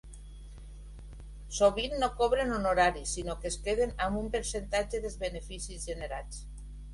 [1.57, 6.43] Sovint no cobren honoraris, sinó que es queden amb un percentatge dels beneficis generats.